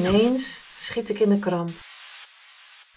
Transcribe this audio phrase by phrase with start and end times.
[0.00, 1.70] Ineens schiet ik in de kramp.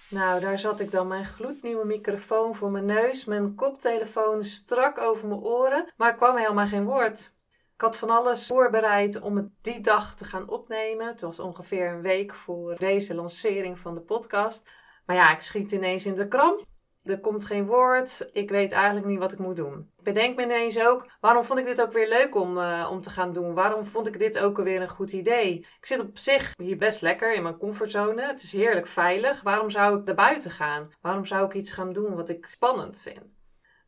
[0.10, 5.28] Nou, daar zat ik dan, mijn gloednieuwe microfoon voor mijn neus, mijn koptelefoon strak over
[5.28, 7.32] mijn oren, maar er kwam helemaal geen woord.
[7.74, 11.08] Ik had van alles voorbereid om het die dag te gaan opnemen.
[11.08, 14.70] Het was ongeveer een week voor deze lancering van de podcast.
[15.06, 16.66] Maar ja, ik schiet ineens in de kramp.
[17.04, 18.30] Er komt geen woord.
[18.32, 19.92] Ik weet eigenlijk niet wat ik moet doen.
[19.98, 23.02] Ik bedenk me ineens ook, waarom vond ik dit ook weer leuk om, uh, om
[23.02, 23.54] te gaan doen?
[23.54, 25.58] Waarom vond ik dit ook alweer een goed idee?
[25.58, 28.22] Ik zit op zich hier best lekker in mijn comfortzone.
[28.22, 29.42] Het is heerlijk veilig.
[29.42, 30.90] Waarom zou ik naar buiten gaan?
[31.02, 33.22] Waarom zou ik iets gaan doen wat ik spannend vind?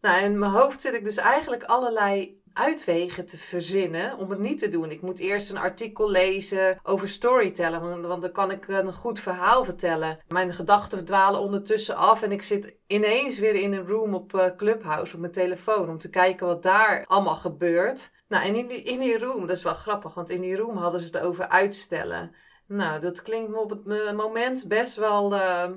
[0.01, 4.59] Nou, in mijn hoofd zit ik dus eigenlijk allerlei uitwegen te verzinnen om het niet
[4.59, 4.91] te doen.
[4.91, 9.65] Ik moet eerst een artikel lezen over storytelling, want dan kan ik een goed verhaal
[9.65, 10.19] vertellen.
[10.27, 14.55] Mijn gedachten dwalen ondertussen af en ik zit ineens weer in een room op eh,
[14.55, 18.11] Clubhouse op mijn telefoon om te kijken wat daar allemaal gebeurt.
[18.27, 20.77] Nou, en in die, in die room, dat is wel grappig, want in die room
[20.77, 22.35] hadden ze het over uitstellen.
[22.67, 25.33] Nou, dat klinkt me op het moment best wel.
[25.33, 25.69] Uh,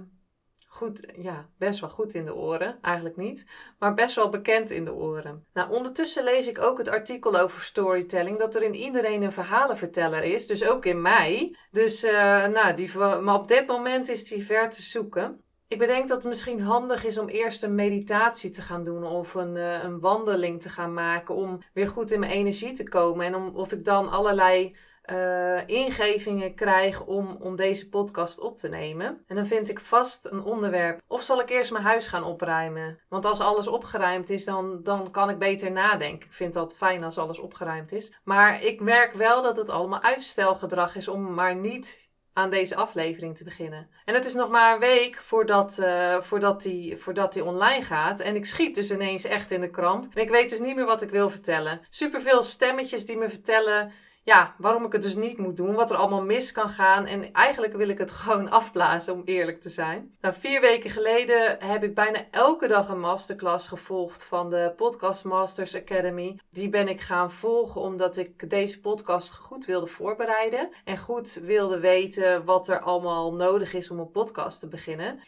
[0.68, 2.78] goed, ja, best wel goed in de oren.
[2.82, 3.46] Eigenlijk niet,
[3.78, 5.46] maar best wel bekend in de oren.
[5.52, 10.22] Nou, ondertussen lees ik ook het artikel over storytelling, dat er in iedereen een verhalenverteller
[10.22, 11.56] is, dus ook in mij.
[11.70, 15.42] Dus, uh, nou, die, maar op dit moment is die ver te zoeken.
[15.68, 19.34] Ik bedenk dat het misschien handig is om eerst een meditatie te gaan doen of
[19.34, 23.26] een, uh, een wandeling te gaan maken om weer goed in mijn energie te komen
[23.26, 24.76] en om, of ik dan allerlei
[25.12, 29.24] uh, ingevingen krijg om, om deze podcast op te nemen.
[29.26, 31.00] En dan vind ik vast een onderwerp.
[31.06, 32.98] Of zal ik eerst mijn huis gaan opruimen?
[33.08, 36.28] Want als alles opgeruimd is, dan, dan kan ik beter nadenken.
[36.28, 38.12] Ik vind dat fijn als alles opgeruimd is.
[38.24, 43.36] Maar ik merk wel dat het allemaal uitstelgedrag is om maar niet aan deze aflevering
[43.36, 43.88] te beginnen.
[44.04, 48.20] En het is nog maar een week voordat, uh, voordat, die, voordat die online gaat.
[48.20, 50.14] En ik schiet dus ineens echt in de kramp.
[50.14, 51.80] En ik weet dus niet meer wat ik wil vertellen.
[51.88, 53.92] Superveel stemmetjes die me vertellen
[54.28, 57.06] ja, waarom ik het dus niet moet doen, wat er allemaal mis kan gaan.
[57.06, 60.14] En eigenlijk wil ik het gewoon afblazen, om eerlijk te zijn.
[60.20, 65.24] Nou, vier weken geleden heb ik bijna elke dag een masterclass gevolgd van de Podcast
[65.24, 66.38] Masters Academy.
[66.50, 70.68] Die ben ik gaan volgen omdat ik deze podcast goed wilde voorbereiden.
[70.84, 75.20] En goed wilde weten wat er allemaal nodig is om een podcast te beginnen.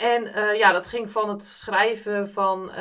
[0.00, 2.74] En uh, ja, dat ging van het schrijven van uh,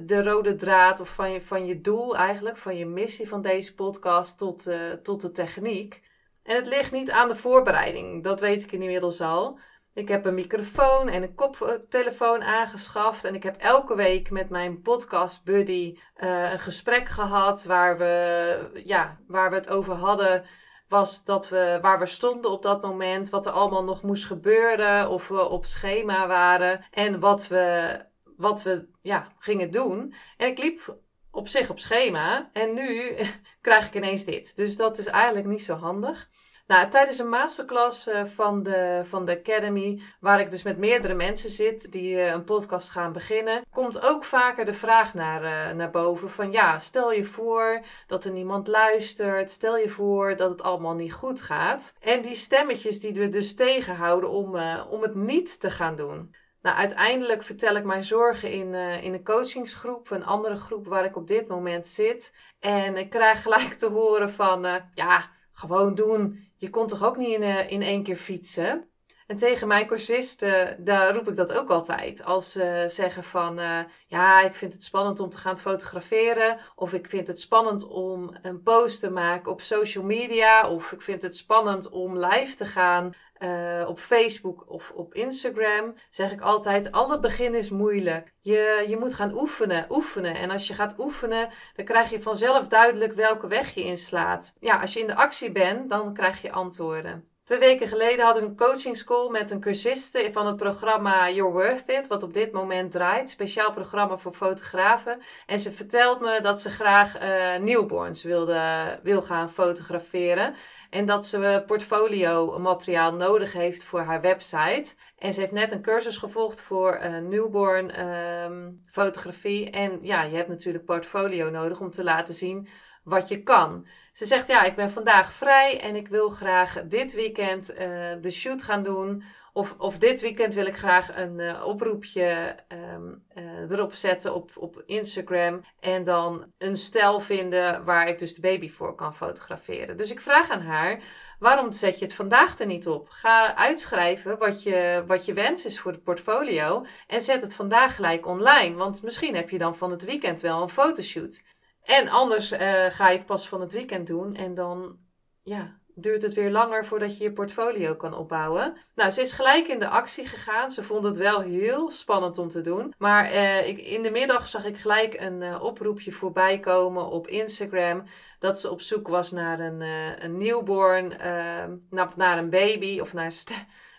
[0.00, 3.74] de rode draad of van je, van je doel eigenlijk, van je missie van deze
[3.74, 6.02] podcast tot, uh, tot de techniek.
[6.42, 9.58] En het ligt niet aan de voorbereiding, dat weet ik inmiddels al.
[9.94, 13.24] Ik heb een microfoon en een koptelefoon aangeschaft.
[13.24, 19.18] En ik heb elke week met mijn podcast buddy een gesprek gehad waar we, ja,
[19.26, 20.44] waar we het over hadden
[20.88, 25.08] was dat we waar we stonden op dat moment, wat er allemaal nog moest gebeuren,
[25.10, 27.96] of we op schema waren en wat we,
[28.36, 30.14] wat we ja, gingen doen.
[30.36, 30.98] En ik liep
[31.30, 33.16] op zich op schema en nu
[33.60, 34.56] krijg ik ineens dit.
[34.56, 36.28] Dus dat is eigenlijk niet zo handig.
[36.66, 41.14] Nou, tijdens een masterclass uh, van, de, van de Academy, waar ik dus met meerdere
[41.14, 45.76] mensen zit die uh, een podcast gaan beginnen, komt ook vaker de vraag naar, uh,
[45.76, 50.50] naar boven van ja, stel je voor dat er niemand luistert, stel je voor dat
[50.50, 51.92] het allemaal niet goed gaat.
[52.00, 54.58] En die stemmetjes die we dus tegenhouden om,
[54.90, 56.34] om het niet te gaan doen.
[56.62, 61.16] Nou, uiteindelijk vertel ik mijn zorgen in, in een coachingsgroep, een andere groep waar ik
[61.16, 62.32] op dit moment zit.
[62.60, 66.45] En ik krijg gelijk te horen van, ja, gewoon doen.
[66.56, 68.90] Je kon toch ook niet in, uh, in één keer fietsen?
[69.26, 72.24] En tegen mijn cursisten, daar roep ik dat ook altijd.
[72.24, 76.58] Als ze zeggen van, uh, ja, ik vind het spannend om te gaan fotograferen.
[76.74, 80.68] Of ik vind het spannend om een post te maken op social media.
[80.68, 85.94] Of ik vind het spannend om live te gaan uh, op Facebook of op Instagram.
[86.10, 88.34] Zeg ik altijd, alle begin is moeilijk.
[88.40, 90.34] Je, je moet gaan oefenen, oefenen.
[90.34, 94.54] En als je gaat oefenen, dan krijg je vanzelf duidelijk welke weg je inslaat.
[94.60, 97.35] Ja, als je in de actie bent, dan krijg je antwoorden.
[97.46, 101.52] Twee weken geleden had ik een coaching school met een cursiste van het programma You're
[101.52, 103.30] Worth It, wat op dit moment draait.
[103.30, 105.20] Speciaal programma voor fotografen.
[105.46, 108.60] En ze vertelt me dat ze graag uh, newborns wilde,
[109.02, 110.54] wil gaan fotograferen.
[110.90, 114.94] En dat ze portfolio materiaal nodig heeft voor haar website.
[115.18, 119.70] En ze heeft net een cursus gevolgd voor uh, newborn um, fotografie.
[119.70, 122.68] En ja, je hebt natuurlijk portfolio nodig om te laten zien
[123.06, 123.86] wat je kan.
[124.12, 127.78] Ze zegt ja, ik ben vandaag vrij en ik wil graag dit weekend uh,
[128.20, 129.22] de shoot gaan doen.
[129.52, 132.56] Of, of dit weekend wil ik graag een uh, oproepje
[132.94, 135.60] um, uh, erop zetten op, op Instagram.
[135.80, 139.96] En dan een stijl vinden waar ik dus de baby voor kan fotograferen.
[139.96, 141.00] Dus ik vraag aan haar,
[141.38, 143.08] waarom zet je het vandaag er niet op?
[143.08, 146.84] Ga uitschrijven wat je, wat je wens is voor het portfolio.
[147.06, 148.76] En zet het vandaag gelijk online.
[148.76, 151.42] Want misschien heb je dan van het weekend wel een fotoshoot.
[151.86, 154.34] En anders uh, ga je het pas van het weekend doen.
[154.34, 154.98] En dan
[155.42, 158.76] ja, duurt het weer langer voordat je je portfolio kan opbouwen.
[158.94, 160.70] Nou, ze is gelijk in de actie gegaan.
[160.70, 162.94] Ze vond het wel heel spannend om te doen.
[162.98, 167.26] Maar uh, ik, in de middag zag ik gelijk een uh, oproepje voorbij komen op
[167.26, 168.02] Instagram.
[168.38, 169.80] Dat ze op zoek was naar een,
[170.24, 171.76] een newborn, ehm,
[172.16, 173.32] naar een baby of naar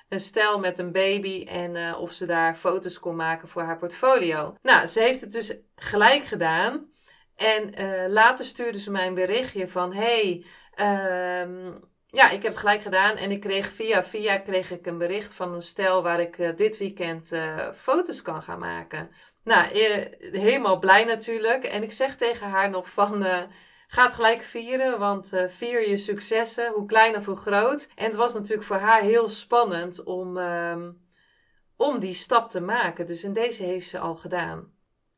[0.10, 4.56] een stel met een baby en of ze daar foto's kon maken voor haar portfolio.
[4.62, 6.90] Nou, ze heeft het dus gelijk gedaan.
[7.38, 10.46] En uh, later stuurde ze mij een berichtje van: Hey,
[11.42, 13.16] um, ja, ik heb het gelijk gedaan.
[13.16, 16.50] En ik kreeg via via kreeg ik een bericht van een stel waar ik uh,
[16.56, 19.10] dit weekend uh, foto's kan gaan maken.
[19.44, 19.68] Nou,
[20.32, 21.64] helemaal blij natuurlijk.
[21.64, 23.26] En ik zeg tegen haar nog van.
[23.90, 27.88] Ga het gelijk vieren, want vier je successen, hoe klein of hoe groot.
[27.96, 30.88] En het was natuurlijk voor haar heel spannend om, uh,
[31.76, 33.06] om die stap te maken.
[33.06, 34.77] Dus in deze heeft ze al gedaan.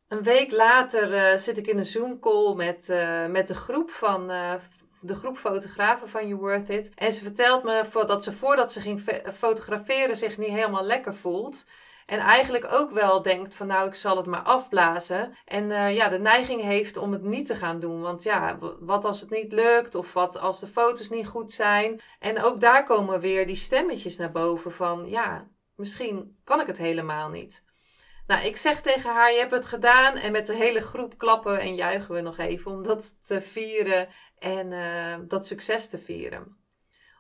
[0.10, 4.32] Een week later uh, zit ik in een Zoom-call met, uh, met de groep van
[4.32, 4.54] uh,
[5.02, 6.92] de groep fotografen van You Worth It.
[6.96, 11.66] En ze vertelt me dat ze voordat ze ging fotograferen zich niet helemaal lekker voelt.
[12.06, 15.34] En eigenlijk ook wel denkt van nou, ik zal het maar afblazen.
[15.46, 18.02] En ja, de neiging heeft om het niet te gaan doen.
[18.02, 19.96] Want ja, wat als het niet lukt?
[19.96, 22.02] Of wat als de foto's niet goed zijn?
[22.20, 26.78] En ook daar komen weer die stemmetjes naar boven van ja, misschien kan ik het
[26.78, 27.64] helemaal niet.
[28.30, 30.16] Nou, ik zeg tegen haar, je hebt het gedaan.
[30.16, 34.08] En met de hele groep klappen en juichen we nog even om dat te vieren
[34.40, 36.58] en uh, dat succes te vieren.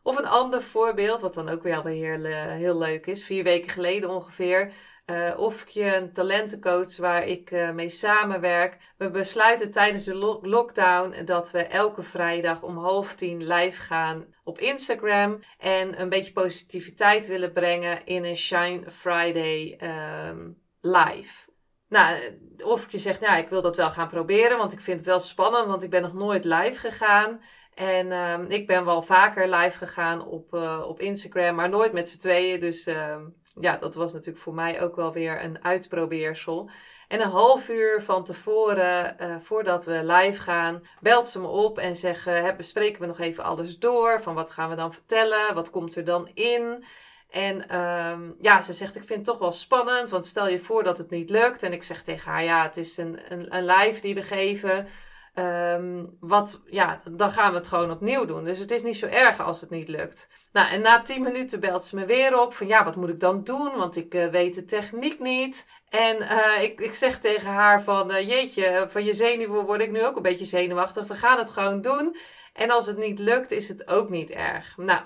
[0.03, 3.25] Of een ander voorbeeld, wat dan ook weer heel, heel leuk is.
[3.25, 4.73] Vier weken geleden ongeveer.
[5.05, 8.77] Uh, of je een talentencoach waar ik mee samenwerk.
[8.97, 14.25] We besluiten tijdens de lo lockdown dat we elke vrijdag om half tien live gaan
[14.43, 15.39] op Instagram.
[15.57, 19.79] En een beetje positiviteit willen brengen in een Shine Friday
[20.27, 21.47] um, live.
[21.87, 22.17] Nou,
[22.63, 25.19] of je zegt, ja, ik wil dat wel gaan proberen, want ik vind het wel
[25.19, 27.41] spannend, want ik ben nog nooit live gegaan.
[27.73, 32.09] En uh, ik ben wel vaker live gegaan op, uh, op Instagram, maar nooit met
[32.09, 32.59] z'n tweeën.
[32.59, 33.15] Dus uh,
[33.59, 36.69] ja, dat was natuurlijk voor mij ook wel weer een uitprobeersel.
[37.07, 41.77] En een half uur van tevoren, uh, voordat we live gaan, belt ze me op
[41.77, 44.21] en zegt: bespreken we nog even alles door?
[44.21, 45.53] Van wat gaan we dan vertellen?
[45.53, 46.83] Wat komt er dan in?
[47.29, 50.83] En um, ja, ze zegt, ik vind het toch wel spannend, want stel je voor
[50.83, 51.63] dat het niet lukt.
[51.63, 54.87] En ik zeg tegen haar, ja, het is een, een, een live die we geven.
[55.35, 58.43] Um, wat, ja, dan gaan we het gewoon opnieuw doen.
[58.43, 60.27] Dus het is niet zo erg als het niet lukt.
[60.51, 63.19] Nou, en na tien minuten belt ze me weer op van, ja, wat moet ik
[63.19, 63.75] dan doen?
[63.75, 65.65] Want ik uh, weet de techniek niet.
[65.89, 69.91] En uh, ik, ik zeg tegen haar van, uh, jeetje, van je zenuwen word ik
[69.91, 71.07] nu ook een beetje zenuwachtig.
[71.07, 72.17] We gaan het gewoon doen.
[72.53, 74.77] En als het niet lukt, is het ook niet erg.
[74.77, 75.01] Nou,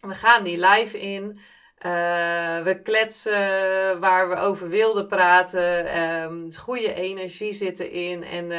[0.00, 1.38] we gaan die live in.
[1.86, 6.02] Uh, we kletsen waar we over wilden praten.
[6.02, 8.22] Um, goede energie zit erin.
[8.24, 8.50] En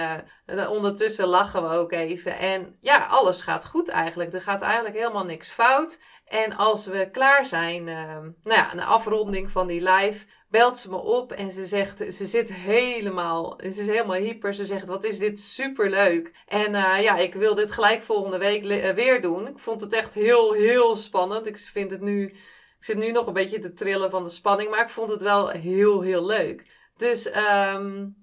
[0.55, 2.38] uh, ondertussen lachen we ook even.
[2.38, 4.34] En ja, alles gaat goed eigenlijk.
[4.34, 5.98] Er gaat eigenlijk helemaal niks fout.
[6.25, 10.89] En als we klaar zijn, uh, nou ja, een afronding van die live, belt ze
[10.89, 14.53] me op en ze zegt, ze zit helemaal, ze is helemaal hyper.
[14.53, 16.32] Ze zegt, wat is dit superleuk.
[16.48, 18.63] En uh, ja, ik wil dit gelijk volgende week
[18.96, 19.48] weer doen.
[19.48, 21.48] Ik vond het echt heel, heel spannend.
[21.48, 22.34] Ik vind het nu
[22.86, 25.50] zit nu nog een beetje te trillen van de spanning, maar ik vond het wel
[25.50, 26.65] heel, heel leuk.
[26.98, 28.15] Dus um,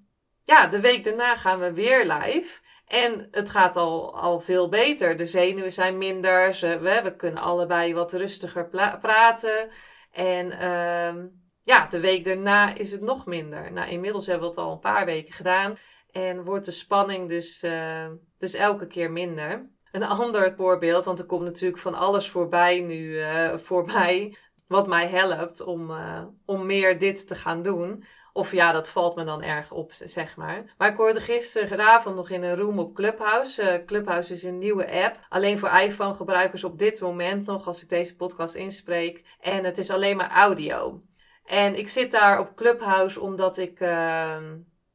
[0.43, 2.61] ja, de week daarna gaan we weer live.
[2.87, 5.17] En het gaat al, al veel beter.
[5.17, 6.59] De zenuwen zijn minder.
[6.61, 8.69] We, we kunnen allebei wat rustiger
[9.01, 9.69] praten.
[10.11, 13.73] En um, ja, de week daarna is het nog minder.
[13.73, 15.77] Nou, inmiddels hebben we het al een paar weken gedaan.
[16.11, 18.07] En wordt de spanning dus, uh,
[18.39, 19.71] dus elke keer minder.
[19.93, 24.37] Een ander voorbeeld, want er komt natuurlijk van alles voorbij nu uh, voorbij
[24.73, 28.05] wat mij helpt om, uh, om meer dit te gaan doen.
[28.33, 30.75] Of ja, dat valt me dan erg op, zeg maar.
[30.79, 33.63] Maar ik hoorde gisteravond nog in een room op Clubhouse.
[33.63, 35.27] Uh, Clubhouse is een nieuwe app.
[35.29, 39.23] Alleen voor iPhone-gebruikers op dit moment nog, als ik deze podcast inspreek.
[39.41, 41.03] En het is alleen maar audio.
[41.45, 43.81] En ik zit daar op Clubhouse omdat ik.
[43.81, 44.37] Uh,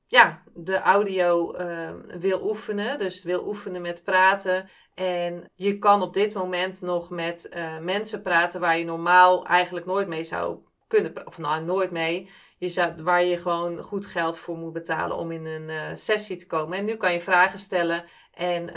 [0.08, 2.98] ja, de audio uh, wil oefenen.
[2.98, 4.70] Dus wil oefenen met praten.
[4.94, 9.86] En je kan op dit moment nog met uh, mensen praten waar je normaal eigenlijk
[9.86, 14.38] nooit mee zou kunnen, of nou nooit mee, je zou, waar je gewoon goed geld
[14.38, 16.78] voor moet betalen om in een uh, sessie te komen.
[16.78, 18.74] En nu kan je vragen stellen en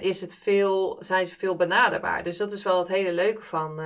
[0.00, 2.22] is het veel, zijn ze veel benaderbaar.
[2.22, 3.80] Dus dat is wel het hele leuke van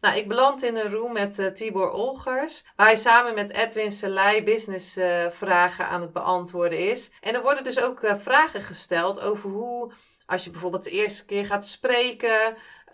[0.00, 4.42] Nou, ik beland in een room met Tibor Olgers, waar hij samen met Edwin Selei
[4.42, 4.98] business
[5.28, 7.10] vragen aan het beantwoorden is.
[7.20, 9.92] En er worden dus ook vragen gesteld over hoe
[10.26, 12.40] als je bijvoorbeeld de eerste keer gaat spreken.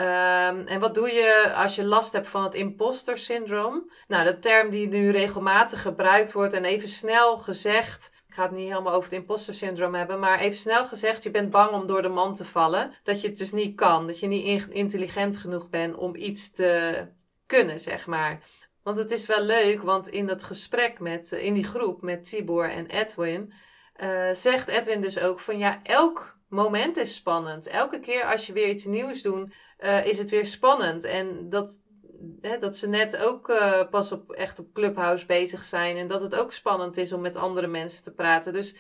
[0.01, 3.91] Um, en wat doe je als je last hebt van het imposter syndroom?
[4.09, 8.11] Nou, de term die nu regelmatig gebruikt wordt en even snel gezegd.
[8.31, 11.31] Ik ga het niet helemaal over het imposter syndroom hebben, maar even snel gezegd, je
[11.31, 12.93] bent bang om door de man te vallen.
[13.03, 17.07] Dat je het dus niet kan, dat je niet intelligent genoeg bent om iets te
[17.47, 18.41] kunnen, zeg maar.
[18.83, 22.71] Want het is wel leuk, want in dat gesprek met, in die groep met Tibor
[22.71, 23.53] en Edwin,
[24.03, 27.67] uh, zegt Edwin dus ook van ja, elk moment is spannend.
[27.67, 31.05] Elke keer als je weer iets nieuws doet, uh, is het weer spannend.
[31.05, 31.81] En dat,
[32.41, 35.97] hè, dat ze net ook uh, pas op, echt op Clubhouse bezig zijn.
[35.97, 38.53] En dat het ook spannend is om met andere mensen te praten.
[38.53, 38.75] Dus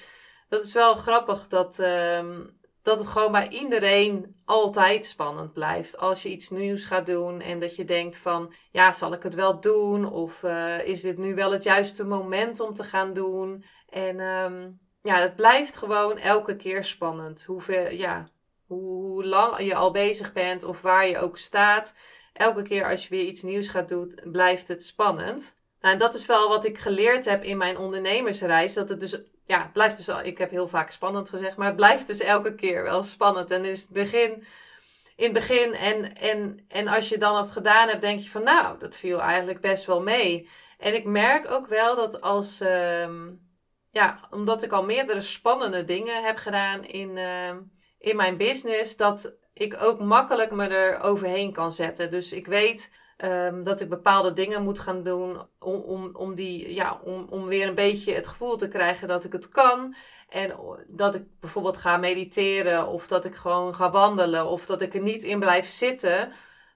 [0.49, 2.38] dat is wel grappig dat, uh,
[2.82, 5.99] dat het gewoon bij iedereen altijd spannend blijft.
[5.99, 8.52] Als je iets nieuws gaat doen en dat je denkt van...
[8.70, 10.12] Ja, zal ik het wel doen?
[10.12, 13.64] Of uh, is dit nu wel het juiste moment om te gaan doen?
[13.88, 14.20] En...
[14.20, 17.44] Um, ja, het blijft gewoon elke keer spannend.
[17.44, 18.28] Hoeveel, ja,
[18.66, 21.94] hoe lang je al bezig bent of waar je ook staat.
[22.32, 25.54] Elke keer als je weer iets nieuws gaat doen, blijft het spannend.
[25.80, 28.75] Nou, en dat is wel wat ik geleerd heb in mijn ondernemersreis.
[28.75, 31.76] Dat het dus, ja, het blijft dus, ik heb heel vaak spannend gezegd, maar het
[31.76, 33.50] blijft dus elke keer wel spannend.
[33.50, 34.44] En in het begin,
[35.16, 38.42] in het begin en, en, en als je dan het gedaan hebt, denk je van,
[38.42, 40.49] nou, dat viel eigenlijk best wel mee.
[40.78, 43.08] En ik merk ook wel dat als, uh,
[43.90, 47.56] ja, omdat ik al meerdere spannende dingen heb gedaan in, uh,
[47.99, 52.11] in mijn business, dat ik ook makkelijk me er overheen kan zetten.
[52.11, 52.90] Dus ik weet
[53.25, 57.47] um, dat ik bepaalde dingen moet gaan doen om, om, om, die, ja, om, om
[57.47, 59.95] weer een beetje het gevoel te krijgen dat ik het kan.
[60.28, 60.54] En
[60.87, 65.00] dat ik bijvoorbeeld ga mediteren of dat ik gewoon ga wandelen of dat ik er
[65.00, 66.33] niet in blijf zitten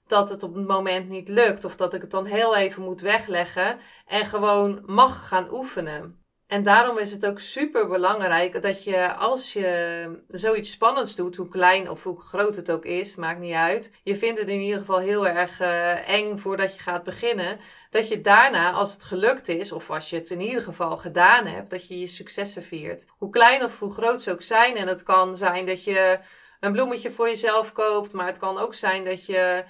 [0.06, 3.00] dat het op het moment niet lukt of dat ik het dan heel even moet
[3.00, 6.23] wegleggen en gewoon mag gaan oefenen.
[6.46, 11.48] En daarom is het ook super belangrijk dat je als je zoiets spannends doet, hoe
[11.48, 13.90] klein of hoe groot het ook is, maakt niet uit.
[14.02, 17.58] Je vindt het in ieder geval heel erg uh, eng voordat je gaat beginnen.
[17.90, 21.46] Dat je daarna, als het gelukt is, of als je het in ieder geval gedaan
[21.46, 23.04] hebt, dat je je successen viert.
[23.08, 24.76] Hoe klein of hoe groot ze ook zijn.
[24.76, 26.18] En het kan zijn dat je
[26.60, 29.64] een bloemetje voor jezelf koopt, maar het kan ook zijn dat je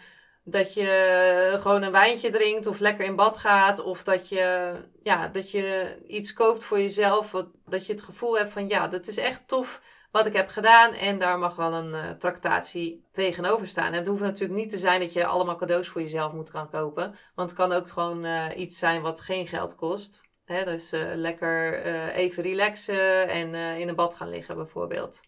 [0.44, 3.82] dat je gewoon een wijntje drinkt of lekker in bad gaat.
[3.82, 7.30] Of dat je, ja, dat je iets koopt voor jezelf.
[7.30, 10.48] Wat, dat je het gevoel hebt van ja, dat is echt tof wat ik heb
[10.48, 10.92] gedaan.
[10.92, 13.92] En daar mag wel een uh, tractatie tegenover staan.
[13.92, 16.70] En het hoeft natuurlijk niet te zijn dat je allemaal cadeaus voor jezelf moet gaan
[16.70, 17.14] kopen.
[17.34, 20.22] Want het kan ook gewoon uh, iets zijn wat geen geld kost.
[20.44, 20.64] Hè?
[20.64, 21.82] Dus uh, lekker
[22.12, 25.20] even relaxen en in een bad gaan liggen bijvoorbeeld.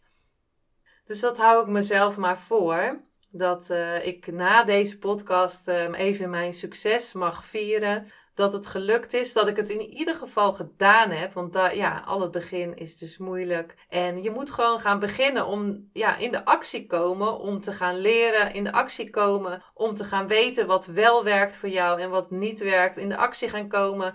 [1.05, 3.01] Dus dat hou ik mezelf maar voor
[3.37, 8.07] dat uh, ik na deze podcast um, even mijn succes mag vieren.
[8.35, 11.33] Dat het gelukt is, dat ik het in ieder geval gedaan heb.
[11.33, 13.75] Want daar, ja, al het begin is dus moeilijk.
[13.89, 17.99] En je moet gewoon gaan beginnen om ja, in de actie komen, om te gaan
[17.99, 22.11] leren, in de actie komen, om te gaan weten wat wel werkt voor jou en
[22.11, 22.97] wat niet werkt.
[22.97, 24.15] In de actie gaan komen.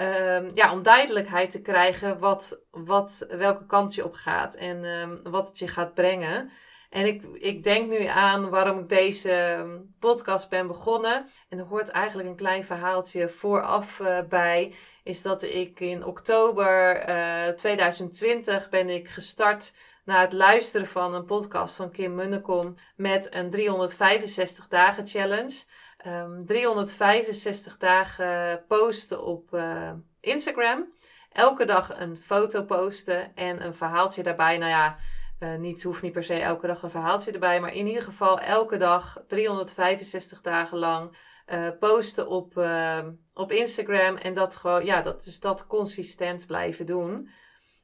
[0.00, 5.16] Um, ja, om duidelijkheid te krijgen wat, wat, welke kant je op gaat en um,
[5.22, 6.50] wat het je gaat brengen.
[6.92, 11.26] En ik, ik denk nu aan waarom ik deze ehm, podcast ben begonnen.
[11.48, 14.74] En er hoort eigenlijk een klein verhaaltje vooraf uh, bij.
[15.02, 19.72] Is dat ik in oktober uh, eh, 2020 ben ik gestart
[20.04, 25.62] na het luisteren van een podcast van Kim Munnekom met een 365 dagen challenge.
[26.06, 30.92] Um, ehm, 365 dagen posten op uh, Instagram.
[31.32, 34.58] Elke dag een foto posten en een verhaaltje daarbij.
[34.58, 34.96] Nou ja,
[35.42, 38.38] uh, niet, hoeft niet per se elke dag een verhaaltje erbij, maar in ieder geval
[38.38, 41.16] elke dag 365 dagen lang
[41.52, 42.98] uh, posten op, uh,
[43.34, 47.30] op Instagram en dat gewoon, ja, dat, dus dat consistent blijven doen.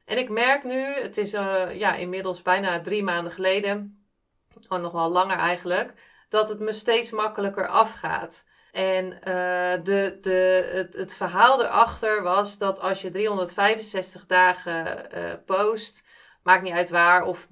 [0.05, 4.05] En ik merk nu, het is ja, inmiddels bijna drie maanden geleden,
[4.67, 5.93] oh, nog wel langer eigenlijk,
[6.29, 8.43] dat het me steeds makkelijker afgaat.
[8.71, 9.09] En
[9.83, 15.09] de, de, het, het verhaal erachter was dat als je 365 dagen
[15.45, 16.03] post,
[16.43, 17.47] maakt niet uit waar, of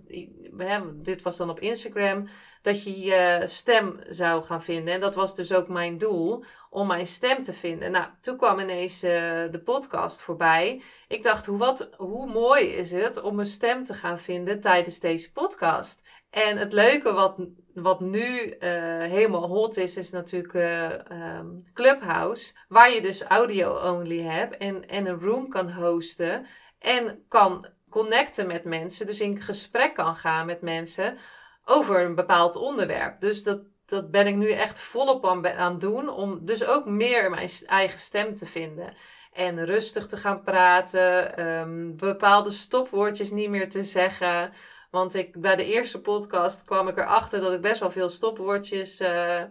[0.58, 2.28] hè, dit was dan op Instagram,
[2.62, 4.94] dat je je stem zou gaan vinden.
[4.94, 7.92] En dat was dus ook mijn doel, om mijn stem te vinden.
[7.92, 9.12] Nou, toen kwam ineens uh,
[9.52, 10.82] de podcast voorbij.
[11.08, 15.00] Ik dacht, hoe, wat, hoe mooi is het om mijn stem te gaan vinden tijdens
[15.00, 16.10] deze podcast?
[16.30, 17.48] En het leuke wat
[17.82, 18.56] wat nu
[19.00, 22.54] helemaal hot is, is natuurlijk ehm, Clubhouse.
[22.68, 26.46] Waar je dus audio-only hebt en, en een room kan hosten.
[26.80, 27.68] En kan
[27.98, 29.06] connecten met mensen.
[29.06, 31.18] Dus in gesprek kan gaan met mensen
[31.66, 33.20] over een bepaald onderwerp.
[33.20, 36.10] Dus dat, dat ben ik nu echt volop aan, aan doen.
[36.10, 38.94] Om dus ook meer mijn eigen stem te vinden.
[39.32, 41.46] En rustig te gaan praten.
[41.48, 44.52] Um, bepaalde stopwoordjes niet meer te zeggen.
[44.92, 49.02] Want ik, bij de eerste podcast kwam ik erachter dat ik best wel veel stopwoordjes
[49.02, 49.42] uh,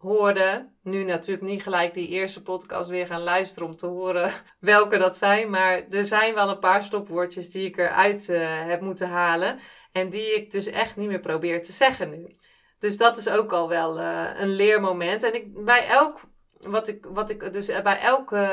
[0.00, 0.68] hoorde.
[0.82, 5.16] Nu natuurlijk niet gelijk die eerste podcast weer gaan luisteren om te horen welke dat
[5.16, 5.50] zijn.
[5.50, 9.58] Maar er zijn wel een paar stopwoordjes die ik eruit uh, heb moeten halen.
[9.92, 12.36] En die ik dus echt niet meer probeer te zeggen nu.
[12.78, 15.22] Dus dat is ook al wel uh, een leermoment.
[15.22, 16.20] En ik, bij elk
[16.66, 18.48] wat ik, wat ik dus bij elke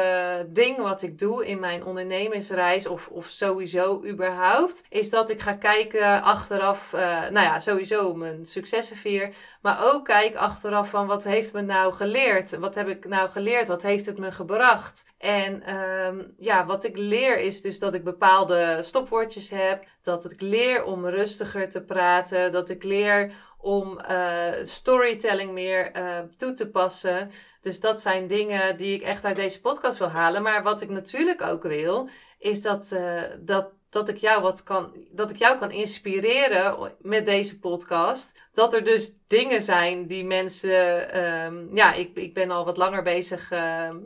[0.50, 5.54] ding wat ik doe in mijn ondernemersreis of, of sowieso überhaupt, is dat ik ga
[5.54, 7.00] kijken achteraf, uh,
[7.30, 11.94] nou ja, sowieso mijn successen vier, maar ook kijk achteraf van wat heeft me nou
[11.94, 12.58] geleerd?
[12.58, 13.68] Wat heb ik nou geleerd?
[13.68, 15.04] Wat heeft het me gebracht?
[15.18, 20.42] En um, ja, wat ik leer is dus dat ik bepaalde stopwoordjes heb, dat ik
[20.42, 26.70] leer om rustiger te praten, dat ik leer om uh, storytelling meer uh, toe te
[26.70, 27.30] passen.
[27.62, 30.42] Dus dat zijn dingen die ik echt uit deze podcast wil halen.
[30.42, 32.10] Maar wat ik natuurlijk ook wil,
[32.40, 37.26] is dat, uh, dat, dat, ik jou wat kan, dat ik jou kan inspireren met
[37.26, 38.40] deze podcast.
[38.54, 41.18] Dat er dus dingen zijn die mensen.
[41.46, 43.98] Um, ja, ik, ik ben al wat langer bezig ehm,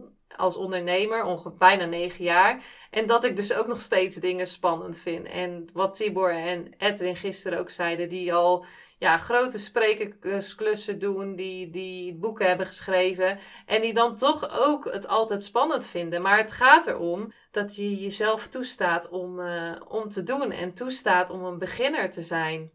[0.41, 2.63] als ondernemer, ongeveer bijna negen jaar.
[2.89, 5.27] En dat ik dus ook nog steeds dingen spannend vind.
[5.27, 8.65] En wat Tibor en Edwin gisteren ook zeiden, die al
[8.97, 13.39] ja, grote sprekersklussen doen, die, die boeken hebben geschreven.
[13.65, 16.21] En die dan toch ook het altijd spannend vinden.
[16.21, 21.29] Maar het gaat erom dat je jezelf toestaat om, uh, om te doen en toestaat
[21.29, 22.71] om een beginner te zijn.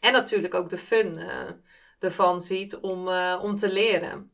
[0.00, 1.26] En natuurlijk ook de fun uh,
[1.98, 4.33] ervan ziet om, uh, om te leren.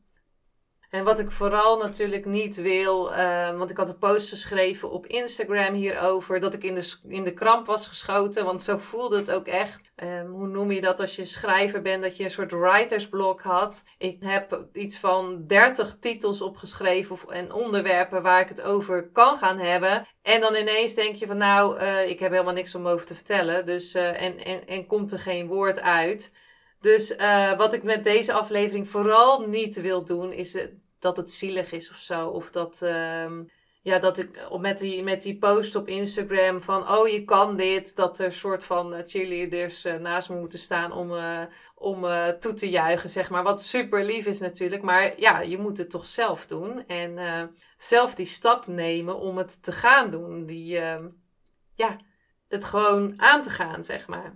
[0.91, 5.05] En wat ik vooral natuurlijk niet wil, uh, want ik had een post geschreven op
[5.05, 9.31] Instagram hierover, dat ik in de, in de kramp was geschoten, want zo voelde het
[9.31, 9.91] ook echt.
[10.03, 13.83] Um, hoe noem je dat als je schrijver bent, dat je een soort writersblok had.
[13.97, 19.59] Ik heb iets van 30 titels opgeschreven en onderwerpen waar ik het over kan gaan
[19.59, 20.07] hebben.
[20.21, 23.15] En dan ineens denk je van nou, uh, ik heb helemaal niks om over te
[23.15, 23.65] vertellen.
[23.65, 26.31] Dus, uh, en, en, en komt er geen woord uit.
[26.81, 30.57] Dus uh, wat ik met deze aflevering vooral niet wil doen, is
[30.99, 32.27] dat het zielig is of zo.
[32.27, 33.49] Of dat, um,
[33.81, 37.95] ja, dat ik met die, met die post op Instagram van, oh je kan dit,
[37.95, 41.13] dat er soort van cheerleaders naast me moeten staan om,
[41.75, 42.05] om
[42.39, 43.43] toe te juichen, zeg maar.
[43.43, 46.87] Wat super lief is natuurlijk, maar ja, je moet het toch zelf doen.
[46.87, 47.19] En
[47.77, 50.45] zelf die stap nemen om het te gaan doen.
[50.45, 51.07] Die, ehm,
[51.75, 51.97] ja,
[52.47, 54.33] het gewoon aan te gaan, zeg maar.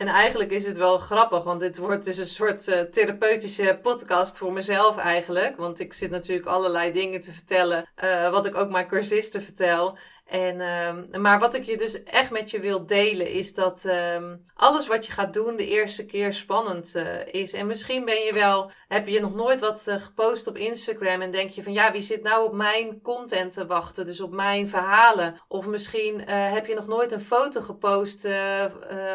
[0.00, 4.38] En eigenlijk is het wel grappig, want dit wordt dus een soort uh, therapeutische podcast
[4.38, 5.56] voor mezelf eigenlijk.
[5.56, 9.98] Want ik zit natuurlijk allerlei dingen te vertellen, uh, wat ik ook mijn cursisten vertel.
[10.30, 14.44] En, um, maar wat ik je dus echt met je wil delen, is dat um,
[14.54, 17.52] alles wat je gaat doen de eerste keer spannend uh, is.
[17.52, 21.30] En misschien ben je wel, heb je nog nooit wat uh, gepost op Instagram en
[21.30, 24.68] denk je van ja, wie zit nou op mijn content te wachten, dus op mijn
[24.68, 25.34] verhalen.
[25.48, 28.28] Of misschien uh, heb je nog nooit een foto gepost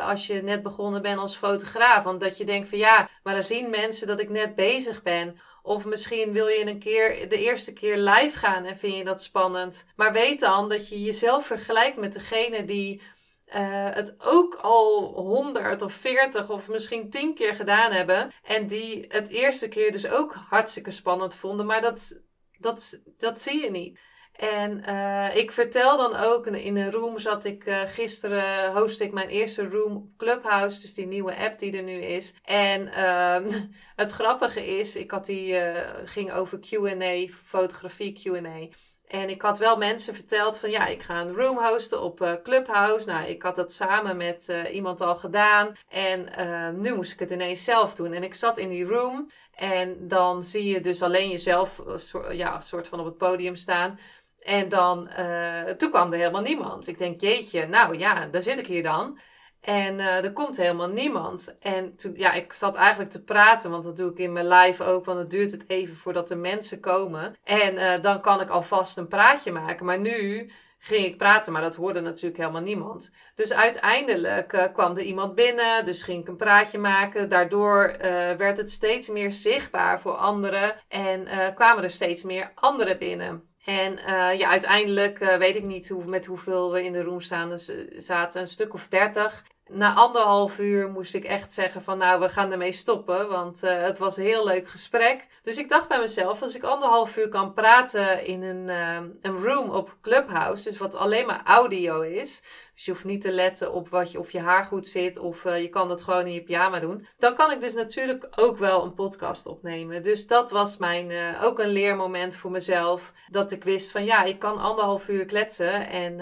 [0.01, 2.03] als je net begonnen bent als fotograaf.
[2.03, 5.39] Want dat je denkt van ja, maar dan zien mensen dat ik net bezig ben.
[5.65, 9.21] Of misschien wil je een keer de eerste keer live gaan en vind je dat
[9.21, 9.85] spannend.
[9.95, 13.01] Maar weet dan dat je jezelf vergelijkt met degene die
[13.47, 18.31] uh, het ook al 100 of 40 of misschien 10 keer gedaan hebben.
[18.43, 21.65] En die het eerste keer dus ook hartstikke spannend vonden.
[21.65, 22.21] Maar dat,
[22.57, 23.99] dat, dat zie je niet.
[24.35, 29.13] En uh, ik vertel dan ook, in een room zat ik uh, gisteren, host ik
[29.13, 32.33] mijn eerste room Clubhouse, dus die nieuwe app die er nu is.
[32.43, 33.37] En uh,
[33.95, 38.67] het grappige is, ik had die, uh, ging over Q&A, fotografie Q&A.
[39.07, 43.07] En ik had wel mensen verteld van ja, ik ga een room hosten op Clubhouse.
[43.07, 45.71] Nou, ik had dat samen met iemand al gedaan.
[45.89, 48.13] En uh, nu moest ik het ineens zelf doen.
[48.13, 49.29] En ik zat in die room.
[49.55, 51.81] En dan zie je dus alleen jezelf
[52.31, 53.99] ja, soort van op het podium staan.
[54.45, 56.87] En dan, uh, toen kwam er helemaal niemand.
[56.87, 59.19] Ik denk, jeetje, nou ja, daar zit ik hier dan.
[59.61, 61.55] En uh, er komt helemaal niemand.
[61.59, 64.83] En toen, ja, ik zat eigenlijk te praten, want dat doe ik in mijn live
[64.83, 67.35] ook, want het duurt het even voordat de mensen komen.
[67.43, 69.85] En uh, dan kan ik alvast een praatje maken.
[69.85, 73.11] Maar nu ging ik praten, maar dat hoorde natuurlijk helemaal niemand.
[73.35, 77.29] Dus uiteindelijk kwam er iemand binnen, dus ging ik een praatje maken.
[77.29, 77.95] Daardoor
[78.37, 83.54] werd het steeds meer zichtbaar voor anderen en kwamen er steeds meer anderen binnen.
[83.65, 87.21] En uh, ja, uiteindelijk uh, weet ik niet hoe, met hoeveel we in de room
[87.21, 87.49] staan.
[87.49, 89.43] Dus, zaten een stuk of dertig.
[89.67, 93.29] Na anderhalf uur moest ik echt zeggen van nou, we gaan ermee stoppen.
[93.29, 95.27] Want uh, het was een heel leuk gesprek.
[95.41, 99.37] Dus ik dacht bij mezelf, als ik anderhalf uur kan praten in een, uh, een
[99.37, 100.63] room op Clubhouse.
[100.69, 102.41] Dus wat alleen maar audio is.
[102.73, 105.17] Dus je hoeft niet te letten op wat je, of je haar goed zit.
[105.17, 107.07] Of uh, je kan dat gewoon in je pyjama doen.
[107.17, 110.03] Dan kan ik dus natuurlijk ook wel een podcast opnemen.
[110.03, 113.13] Dus dat was mijn, ook een leermoment voor mezelf.
[113.27, 115.89] Dat ik wist van ja, ik kan anderhalf uur kletsen.
[115.89, 116.19] En...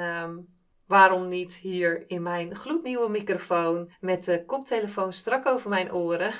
[0.87, 6.33] Waarom niet hier in mijn gloednieuwe microfoon met de koptelefoon strak over mijn oren?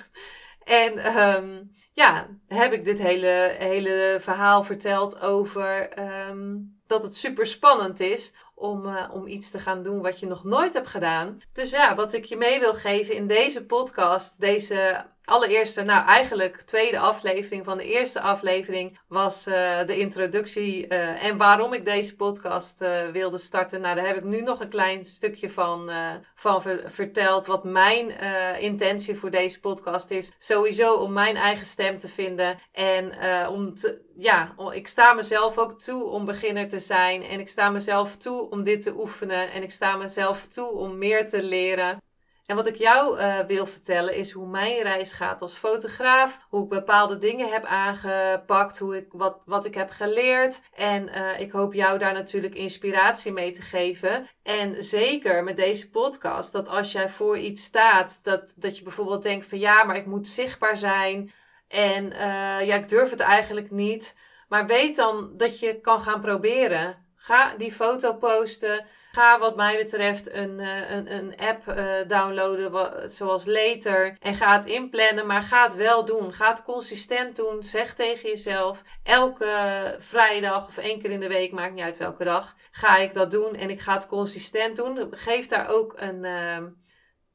[0.63, 5.89] En um, ja, heb ik dit hele, hele verhaal verteld over
[6.29, 10.25] um, dat het super spannend is om, uh, om iets te gaan doen wat je
[10.25, 11.41] nog nooit hebt gedaan.
[11.53, 16.61] Dus ja, wat ik je mee wil geven in deze podcast, deze allereerste, nou eigenlijk
[16.61, 22.15] tweede aflevering van de eerste aflevering was uh, de introductie uh, en waarom ik deze
[22.15, 23.81] podcast uh, wilde starten.
[23.81, 25.91] Nou, daar heb ik nu nog een klein stukje van,
[26.35, 27.45] van ver verteld.
[27.45, 28.19] Wat mijn
[28.59, 30.31] intentie voor deze podcast is.
[30.37, 33.11] Sowieso om mijn eigen stem te vinden en
[33.49, 37.69] om te, ja, ik sta mezelf ook toe om beginner te zijn en ik sta
[37.69, 42.01] mezelf toe om dit te oefenen en ik sta mezelf toe om meer te leren.
[42.45, 46.37] En wat ik jou uh, wil vertellen is hoe mijn reis gaat als fotograaf.
[46.49, 48.79] Hoe ik bepaalde dingen heb aangepakt.
[48.79, 50.61] Hoe ik, wat, wat ik heb geleerd.
[50.73, 54.27] En uh, ik hoop jou daar natuurlijk inspiratie mee te geven.
[54.43, 56.51] En zeker met deze podcast.
[56.51, 58.19] Dat als jij voor iets staat.
[58.23, 61.31] Dat, dat je bijvoorbeeld denkt van ja, maar ik moet zichtbaar zijn.
[61.67, 64.15] En uh, ja, ik durf het eigenlijk niet.
[64.47, 67.02] Maar weet dan dat je kan gaan proberen.
[67.23, 68.85] Ga die foto posten.
[69.11, 74.15] Ga wat mij betreft een, uh, een, een app uh, downloaden zoals Later.
[74.19, 76.33] En ga het inplannen, maar ga het wel doen.
[76.33, 77.63] Ga het consistent doen.
[77.63, 82.23] Zeg tegen jezelf, elke vrijdag of één keer in de week, maakt niet uit welke
[82.23, 83.55] dag, ga ik dat doen.
[83.55, 85.07] En ik ga het consistent doen.
[85.11, 86.25] Geef daar ook een...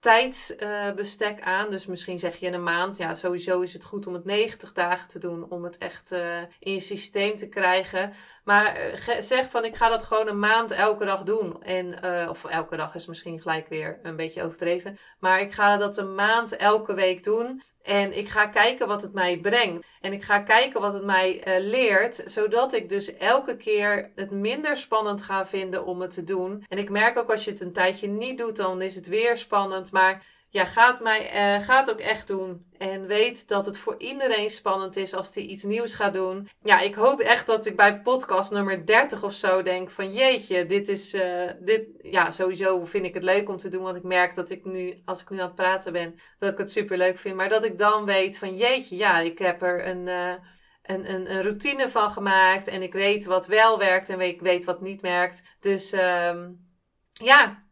[0.01, 1.71] Tijdsbestek aan.
[1.71, 2.97] Dus misschien zeg je in een maand.
[2.97, 5.51] Ja, sowieso is het goed om het 90 dagen te doen.
[5.51, 8.13] Om het echt uh, in je systeem te krijgen.
[8.45, 11.63] Maar uh, zeg van ik ga dat gewoon een maand elke dag doen.
[11.63, 14.99] En, of elke dag is misschien gelijk weer een beetje overdreven.
[15.19, 17.63] Maar ik ga dat een maand elke week doen.
[17.89, 19.87] En ik ga kijken wat het mij brengt.
[20.01, 22.23] En ik ga kijken wat het mij uh, leert.
[22.25, 26.65] Zodat ik dus elke keer het minder spannend ga vinden om het te doen.
[26.69, 29.37] En ik merk ook als je het een tijdje niet doet, dan is het weer
[29.37, 29.93] spannend.
[29.93, 32.67] Maar ja, gaat mij, uh, ga het ook echt doen.
[32.79, 36.49] En weet dat het voor iedereen spannend is als hij iets nieuws gaat doen.
[36.63, 40.67] Ja, ik hoop echt dat ik bij podcast nummer 30 of zo denk van jeetje,
[40.67, 43.83] dit is, uh, dit, ja, sowieso vind ik het leuk om te doen.
[43.83, 46.59] Want ik merk dat ik nu, als ik nu aan het praten ben, dat ik
[46.59, 47.37] het super leuk vind.
[47.37, 50.07] Maar dat ik dan weet van jeetje, ja, ik heb er een...
[50.07, 50.33] Uh,
[50.83, 52.67] een, een, een, routine van gemaakt.
[52.67, 55.43] En ik weet wat wel werkt en ik weet wat niet werkt.
[55.61, 56.69] Dus um,
[57.13, 57.68] ja,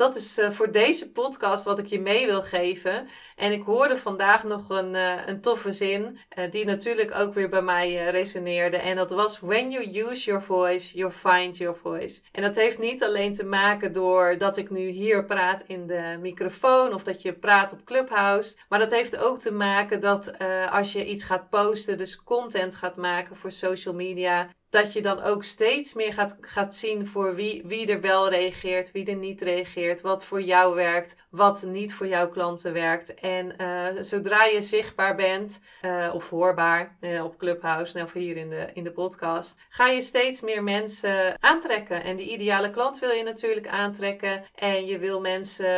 [0.00, 3.08] dat is uh, voor deze podcast wat ik je mee wil geven.
[3.36, 7.48] En ik hoorde vandaag nog een, uh, een toffe zin, uh, die natuurlijk ook weer
[7.48, 8.76] bij mij resoneerde.
[8.76, 12.20] En dat was: When you use your voice, you find your voice.
[12.32, 16.16] En dat heeft niet alleen te maken door dat ik nu hier praat in de
[16.20, 18.56] microfoon of dat je praat op Clubhouse.
[18.68, 20.38] Maar dat heeft ook te maken dat
[20.70, 25.22] als je iets gaat posten, dus content gaat maken voor social media, dat je dan
[25.22, 29.40] ook steeds meer gaat, gaat zien voor wie, wie er wel reageert, wie er niet
[29.40, 33.14] reageert, wat voor jou werkt, wat niet voor jouw klanten werkt.
[33.14, 38.50] En uh, zodra je zichtbaar bent uh, of hoorbaar uh, op Clubhouse of hier in
[38.50, 42.02] de, in de podcast, ga je steeds meer mensen aantrekken.
[42.02, 45.68] En die ideale klant wil je natuurlijk aantrekken en je wil mensen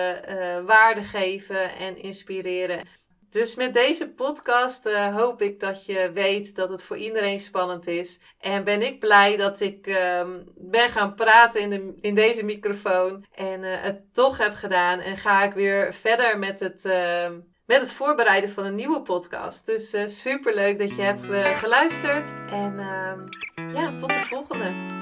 [0.66, 2.80] waarde geven en inspireren.
[3.32, 7.86] Dus met deze podcast uh, hoop ik dat je weet dat het voor iedereen spannend
[7.86, 8.20] is.
[8.38, 9.86] En ben ik blij dat ik
[10.20, 13.24] um, ben gaan praten in, de, in deze microfoon.
[13.34, 14.98] En uh, het toch heb gedaan.
[14.98, 17.28] En ga ik weer verder met het, uh,
[17.66, 19.66] met het voorbereiden van een nieuwe podcast.
[19.66, 22.34] Dus uh, super leuk dat je hebt geluisterd.
[22.50, 23.20] En ehm,
[23.74, 25.01] ja, tot de volgende.